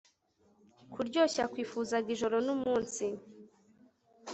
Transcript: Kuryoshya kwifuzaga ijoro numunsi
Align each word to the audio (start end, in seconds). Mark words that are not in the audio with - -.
Kuryoshya 0.93 1.43
kwifuzaga 1.51 2.07
ijoro 2.15 2.37
numunsi 2.45 3.05